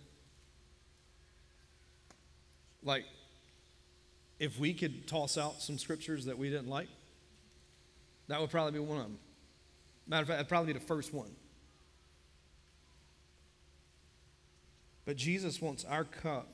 [2.83, 3.05] Like,
[4.39, 6.89] if we could toss out some scriptures that we didn't like,
[8.31, 9.19] that would probably be one of them.
[10.07, 11.31] Matter of fact, that'd probably be the first one.
[15.05, 16.47] But Jesus wants our cup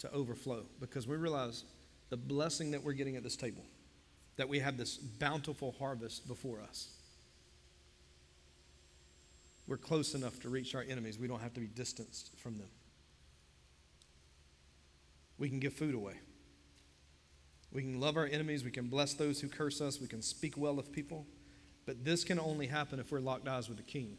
[0.00, 1.64] to overflow because we realize
[2.10, 3.62] the blessing that we're getting at this table,
[4.36, 6.90] that we have this bountiful harvest before us.
[9.66, 11.18] We're close enough to reach our enemies.
[11.18, 12.68] We don't have to be distanced from them.
[15.38, 16.16] We can give food away.
[17.72, 18.64] We can love our enemies.
[18.64, 20.00] We can bless those who curse us.
[20.00, 21.26] We can speak well of people.
[21.86, 24.18] But this can only happen if we're locked eyes with the king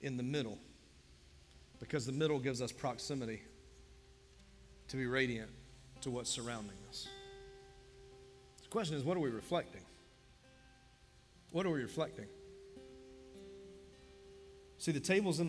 [0.00, 0.58] in the middle.
[1.80, 3.42] Because the middle gives us proximity
[4.88, 5.50] to be radiant
[6.00, 7.06] to what's surrounding us.
[8.62, 9.82] The question is what are we reflecting?
[11.52, 12.26] What are we reflecting?
[14.78, 15.40] See, the table is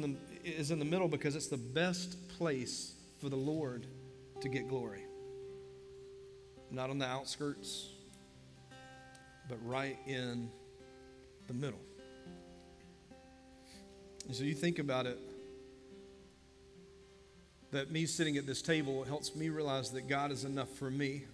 [0.71, 3.85] in the middle because it's the best place for the Lord
[4.41, 5.03] to get glory.
[6.71, 7.89] Not on the outskirts,
[9.47, 10.49] but right in
[11.47, 11.79] the middle.
[14.27, 15.19] And so you think about it
[17.71, 21.25] that me sitting at this table helps me realize that God is enough for me.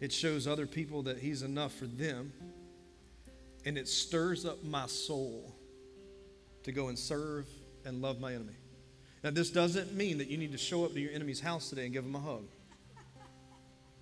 [0.00, 2.32] It shows other people that He's enough for them.
[3.64, 5.54] And it stirs up my soul
[6.64, 7.48] to go and serve
[7.84, 8.54] and love my enemy.
[9.22, 11.84] Now, this doesn't mean that you need to show up to your enemy's house today
[11.84, 12.44] and give them a hug.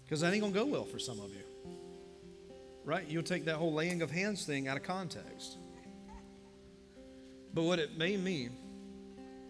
[0.05, 1.75] Because that ain't going to go well for some of you.
[2.85, 3.07] Right?
[3.07, 5.59] You'll take that whole laying of hands thing out of context.
[7.53, 8.57] But what it may mean,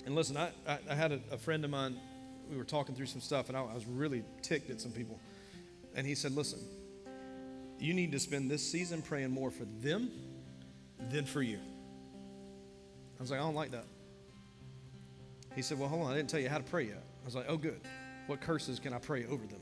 [0.04, 1.96] and listen, I, I, I had a, a, friend of mine,
[2.50, 5.20] we were talking through some stuff, and I, I was really ticked at some people.
[5.94, 6.60] And he said, Listen,
[7.78, 10.10] you need to spend this season praying more for them
[11.10, 11.58] than for you.
[13.18, 13.84] I was like, I don't like that.
[15.54, 17.02] He said, Well, hold on, I didn't tell you how to pray yet.
[17.22, 17.80] I was like, Oh, good.
[18.26, 19.60] What curses can I pray over them?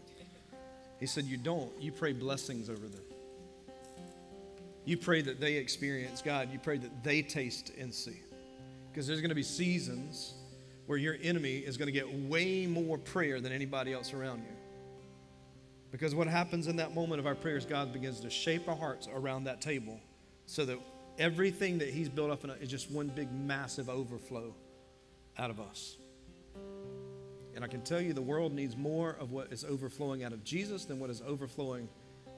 [1.00, 1.70] He said, You don't.
[1.80, 3.02] You pray blessings over them.
[4.84, 6.50] You pray that they experience God.
[6.52, 8.20] You pray that they taste and see.
[8.90, 10.34] Because there's going to be seasons
[10.86, 14.56] where your enemy is going to get way more prayer than anybody else around you.
[15.90, 19.08] Because what happens in that moment of our prayers, God begins to shape our hearts
[19.14, 20.00] around that table
[20.46, 20.78] so that
[21.18, 24.54] everything that He's built up in is just one big, massive overflow
[25.38, 25.96] out of us.
[27.54, 30.44] And I can tell you the world needs more of what is overflowing out of
[30.44, 31.88] Jesus than what is overflowing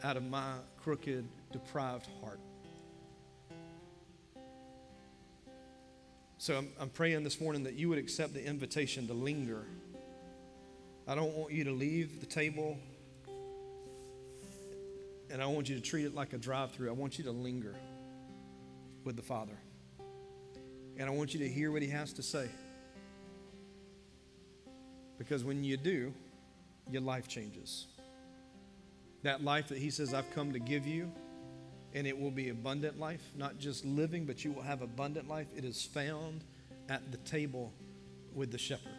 [0.02, 2.40] out of my crooked, deprived heart.
[6.38, 9.66] So I'm, I'm praying this morning that you would accept the invitation to linger.
[11.06, 12.78] I don't want you to leave the table
[15.30, 16.88] and I want you to treat it like a drive through.
[16.88, 17.74] I want you to linger
[19.04, 19.58] with the Father.
[20.96, 22.48] And I want you to hear what He has to say.
[25.20, 26.14] Because when you do,
[26.90, 27.88] your life changes.
[29.22, 31.12] That life that He says, I've come to give you,
[31.92, 35.46] and it will be abundant life, not just living, but you will have abundant life.
[35.54, 36.42] It is found
[36.88, 37.70] at the table
[38.34, 38.94] with the shepherd.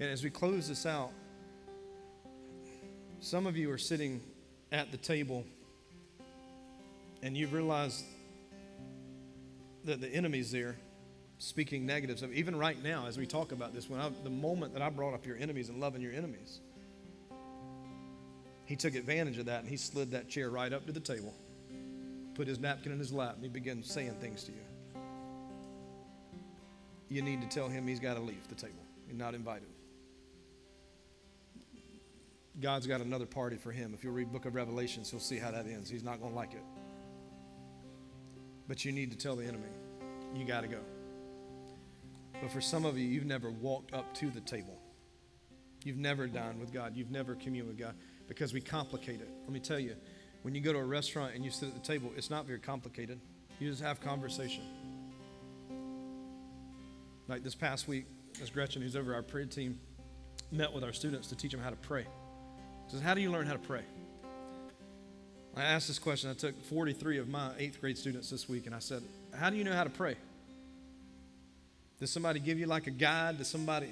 [0.00, 1.12] And as we close this out,
[3.20, 4.20] some of you are sitting
[4.72, 5.44] at the table
[7.22, 8.04] and you've realized
[9.84, 10.74] that the enemy's there
[11.38, 14.72] speaking negatives of even right now as we talk about this when I, the moment
[14.74, 16.60] that i brought up your enemies and loving your enemies
[18.64, 21.34] he took advantage of that and he slid that chair right up to the table
[22.34, 25.02] put his napkin in his lap and he began saying things to you
[27.08, 29.68] you need to tell him he's got to leave the table you're not invited
[32.60, 33.94] God's got another party for him.
[33.94, 35.90] If you'll read book of Revelations, you'll see how that ends.
[35.90, 36.62] He's not going to like it.
[38.68, 39.68] But you need to tell the enemy,
[40.36, 40.78] you got to go.
[42.40, 44.78] But for some of you, you've never walked up to the table.
[45.84, 46.96] You've never dined with God.
[46.96, 47.94] You've never communed with God
[48.26, 49.28] because we complicate it.
[49.44, 49.94] Let me tell you,
[50.42, 52.58] when you go to a restaurant and you sit at the table, it's not very
[52.58, 53.20] complicated.
[53.58, 54.62] You just have conversation.
[57.28, 58.06] Like this past week,
[58.42, 59.78] as Gretchen, who's over our prayer team,
[60.50, 62.06] met with our students to teach them how to pray
[62.86, 63.82] She says, How do you learn how to pray?
[65.56, 66.30] I asked this question.
[66.30, 69.02] I took 43 of my eighth grade students this week, and I said,
[69.34, 70.16] How do you know how to pray?
[72.00, 73.38] Does somebody give you like a guide?
[73.38, 73.86] Does somebody?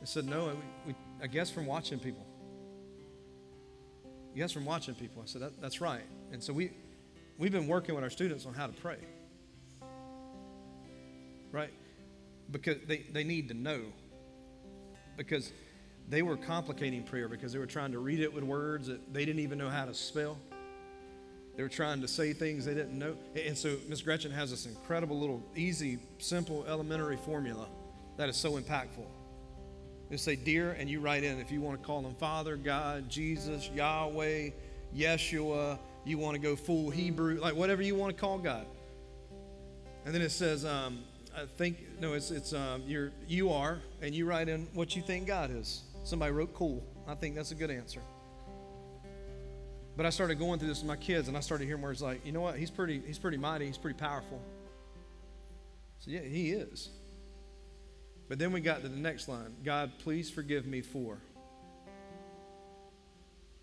[0.00, 2.24] They said, No, we, we, I guess from watching people.
[4.34, 5.22] Yes, from watching people.
[5.22, 6.04] I said, that, That's right.
[6.32, 6.70] And so we,
[7.38, 8.98] we've been working with our students on how to pray.
[11.50, 11.72] Right?
[12.50, 13.80] Because they, they need to know.
[15.16, 15.52] Because
[16.08, 19.24] they were complicating prayer because they were trying to read it with words that they
[19.24, 20.38] didn't even know how to spell.
[21.58, 23.16] They were trying to say things they didn't know.
[23.34, 27.66] And so Miss Gretchen has this incredible little, easy, simple, elementary formula
[28.16, 29.04] that is so impactful.
[30.08, 33.10] You say, Dear, and you write in if you want to call them Father, God,
[33.10, 34.50] Jesus, Yahweh,
[34.96, 38.64] Yeshua, you want to go full Hebrew, like whatever you want to call God.
[40.06, 41.00] And then it says, um,
[41.36, 45.02] I think, no, it's, it's um, you're, you are, and you write in what you
[45.02, 45.82] think God is.
[46.04, 46.84] Somebody wrote cool.
[47.08, 48.00] I think that's a good answer.
[49.98, 52.24] But I started going through this with my kids, and I started hearing words like,
[52.24, 52.56] you know what?
[52.56, 53.66] He's pretty, he's pretty mighty.
[53.66, 54.40] He's pretty powerful.
[55.98, 56.90] So, yeah, he is.
[58.28, 61.18] But then we got to the next line God, please forgive me for.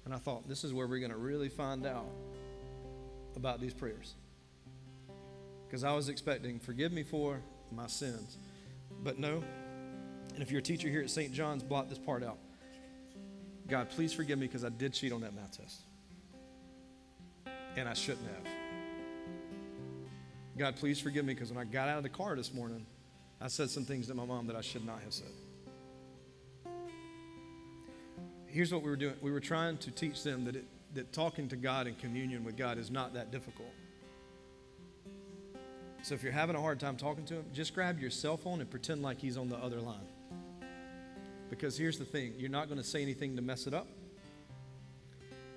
[0.04, 2.10] And I thought, this is where we're going to really find out
[3.38, 4.14] about these prayers.
[5.66, 7.40] Because I was expecting, forgive me for
[7.72, 8.38] my sins.
[9.06, 9.42] But no,
[10.34, 11.32] and if you're a teacher here at St.
[11.32, 12.40] John's, blot this part out.
[13.70, 15.80] God, please forgive me because I did cheat on that math test.
[17.76, 18.46] And I shouldn't have.
[20.58, 22.86] God, please forgive me because when I got out of the car this morning,
[23.42, 25.28] I said some things to my mom that I should not have said.
[28.48, 30.64] Here's what we were doing we were trying to teach them that, it,
[30.94, 33.74] that talking to God and communion with God is not that difficult.
[36.04, 38.62] So if you're having a hard time talking to Him, just grab your cell phone
[38.62, 40.08] and pretend like He's on the other line.
[41.50, 43.88] Because here's the thing you're not going to say anything to mess it up.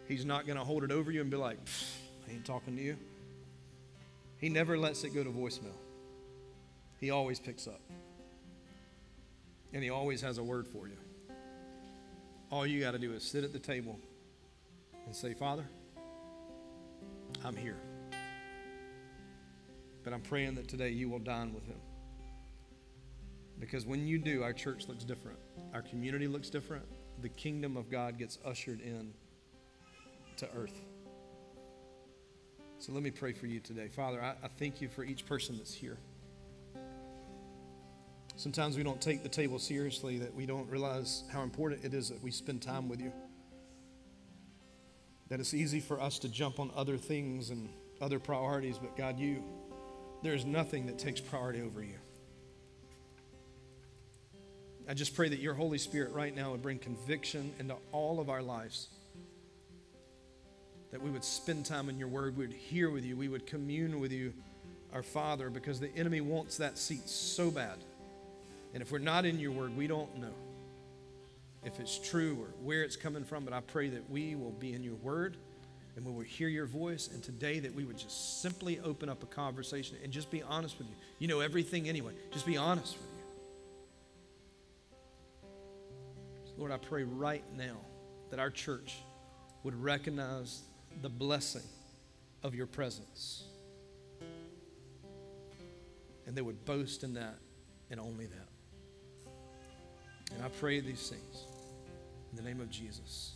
[0.09, 2.83] He's not going to hold it over you and be like, I ain't talking to
[2.83, 2.97] you.
[4.39, 5.77] He never lets it go to voicemail,
[7.01, 7.81] He always picks up.
[9.73, 10.97] And He always has a word for you.
[12.51, 13.99] All you got to do is sit at the table
[15.05, 15.67] and say, Father,
[17.45, 17.77] I'm here.
[20.05, 21.81] But I'm praying that today you will dine with Him.
[23.61, 25.39] Because when you do, our church looks different,
[25.75, 26.85] our community looks different,
[27.21, 29.13] the kingdom of God gets ushered in
[30.37, 30.81] to earth.
[32.81, 33.89] So let me pray for you today.
[33.89, 35.99] Father, I, I thank you for each person that's here.
[38.37, 42.09] Sometimes we don't take the table seriously, that we don't realize how important it is
[42.11, 43.13] that we spend time with you.
[45.29, 47.69] That it's easy for us to jump on other things and
[48.01, 49.43] other priorities, but God, you,
[50.23, 51.99] there is nothing that takes priority over you.
[54.89, 58.31] I just pray that your Holy Spirit right now would bring conviction into all of
[58.31, 58.89] our lives.
[60.91, 63.47] That we would spend time in your word, we would hear with you, we would
[63.47, 64.33] commune with you,
[64.93, 67.77] our Father, because the enemy wants that seat so bad.
[68.73, 70.35] And if we're not in your word, we don't know
[71.65, 74.73] if it's true or where it's coming from, but I pray that we will be
[74.73, 75.37] in your word
[75.97, 77.09] and we will hear your voice.
[77.13, 80.79] And today, that we would just simply open up a conversation and just be honest
[80.79, 80.95] with you.
[81.19, 83.09] You know everything anyway, just be honest with you.
[86.59, 87.77] Lord, I pray right now
[88.31, 88.97] that our church
[89.63, 90.63] would recognize
[91.03, 91.63] the blessing
[92.43, 93.45] of your presence.
[96.27, 97.39] And they would boast in that
[97.91, 98.49] and only that.
[100.35, 101.45] And I pray these things
[102.31, 103.35] in the name of Jesus.